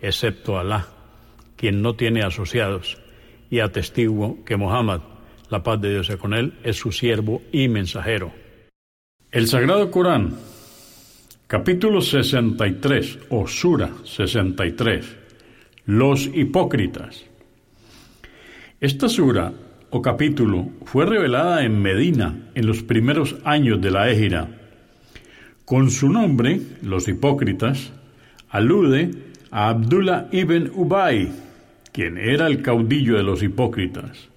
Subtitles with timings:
[0.00, 0.86] excepto Alá,
[1.56, 2.98] quien no tiene asociados,
[3.50, 5.00] y atestiguo que Muhammad,
[5.50, 8.32] la paz de Dios sea con él, es su siervo y mensajero.
[9.32, 10.36] El Sagrado Corán,
[11.46, 15.16] capítulo 63 o Sura 63,
[15.86, 17.24] los hipócritas.
[18.80, 19.52] Esta sura
[19.90, 24.48] o capítulo fue revelada en Medina en los primeros años de la Égira.
[25.64, 27.92] Con su nombre, los hipócritas,
[28.48, 31.32] alude a Abdullah ibn Ubay,
[31.92, 34.28] quien era el caudillo de los hipócritas.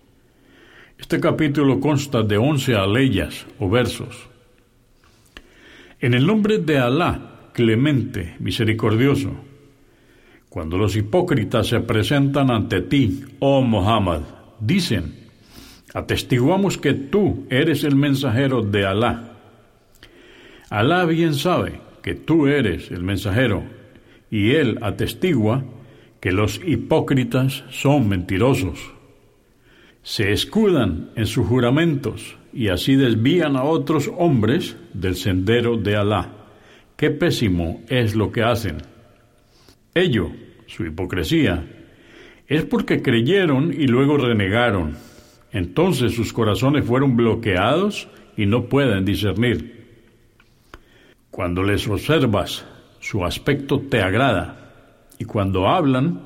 [0.98, 4.30] Este capítulo consta de once aleyas o versos.
[6.00, 9.32] En el nombre de Alá, clemente, misericordioso,
[10.50, 14.22] cuando los hipócritas se presentan ante ti, oh Muhammad,
[14.60, 15.16] dicen,
[15.94, 19.34] atestiguamos que tú eres el mensajero de Alá.
[20.70, 23.64] Alá bien sabe que tú eres el mensajero
[24.34, 25.64] y él atestigua
[26.20, 28.80] que los hipócritas son mentirosos.
[30.02, 36.32] Se escudan en sus juramentos y así desvían a otros hombres del sendero de Alá.
[36.98, 38.78] Qué pésimo es lo que hacen.
[39.94, 40.32] Ello,
[40.66, 41.68] su hipocresía,
[42.48, 44.98] es porque creyeron y luego renegaron.
[45.52, 49.84] Entonces sus corazones fueron bloqueados y no pueden discernir.
[51.30, 52.66] Cuando les observas
[53.04, 54.56] su aspecto te agrada,
[55.20, 56.22] y cuando hablan,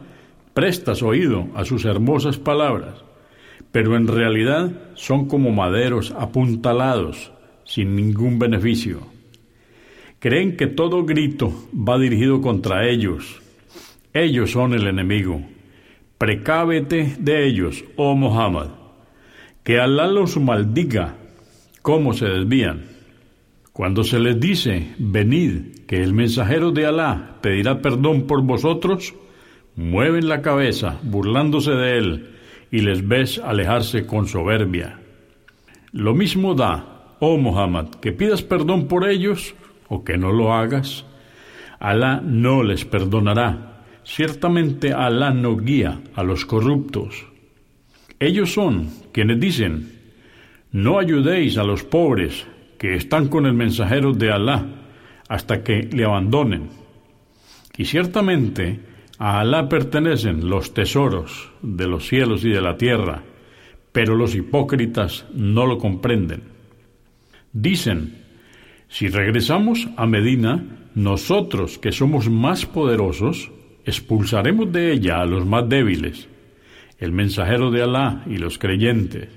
[0.53, 3.03] prestas oído a sus hermosas palabras,
[3.71, 7.31] pero en realidad son como maderos apuntalados,
[7.65, 8.99] sin ningún beneficio.
[10.19, 13.41] Creen que todo grito va dirigido contra ellos.
[14.13, 15.41] Ellos son el enemigo.
[16.19, 18.67] Precábete de ellos, oh Muhammad.
[19.63, 21.15] Que Alá los maldiga,
[21.81, 22.96] cómo se desvían.
[23.77, 29.13] Cuando se les dice, venid, que el mensajero de Alá pedirá perdón por vosotros,
[29.75, 32.29] mueven la cabeza, burlándose de él,
[32.71, 34.99] y les ves alejarse con soberbia.
[35.91, 39.53] Lo mismo da, oh Muhammad, que pidas perdón por ellos
[39.89, 41.05] o que no lo hagas.
[41.79, 43.83] Alá no les perdonará.
[44.03, 47.27] Ciertamente Alá no guía a los corruptos.
[48.19, 49.99] Ellos son quienes dicen,
[50.71, 54.65] no ayudéis a los pobres, que están con el mensajero de Alá
[55.27, 56.69] hasta que le abandonen.
[57.77, 58.79] Y ciertamente
[59.19, 63.23] a Alá pertenecen los tesoros de los cielos y de la tierra,
[63.91, 66.43] pero los hipócritas no lo comprenden.
[67.51, 68.23] Dicen,
[68.87, 70.63] si regresamos a Medina,
[70.95, 73.51] nosotros que somos más poderosos,
[73.85, 76.27] expulsaremos de ella a los más débiles,
[76.99, 79.29] el mensajero de Alá y los creyentes.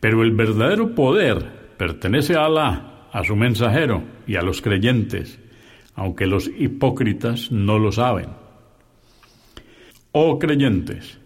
[0.00, 5.38] Pero el verdadero poder pertenece a Alá, a su mensajero y a los creyentes,
[5.94, 8.28] aunque los hipócritas no lo saben.
[10.12, 11.18] Oh creyentes,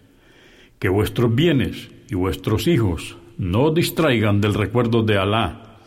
[0.78, 5.78] que vuestros bienes y vuestros hijos no distraigan del recuerdo de Alá,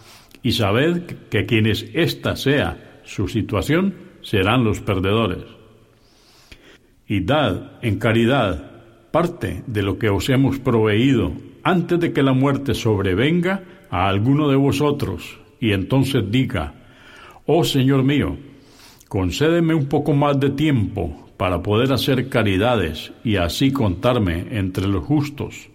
[0.43, 5.43] y sabed que quienes ésta sea su situación serán los perdedores.
[7.07, 8.71] Y dad en caridad
[9.11, 14.49] parte de lo que os hemos proveído antes de que la muerte sobrevenga a alguno
[14.49, 16.73] de vosotros y entonces diga,
[17.45, 18.37] oh Señor mío,
[19.07, 25.03] concédeme un poco más de tiempo para poder hacer caridades y así contarme entre los
[25.05, 25.69] justos.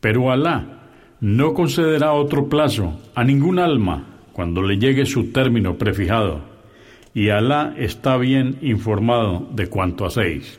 [0.00, 0.88] Pero Alá
[1.20, 6.40] no concederá otro plazo a ningún alma cuando le llegue su término prefijado,
[7.14, 10.58] y Alá está bien informado de cuanto hacéis.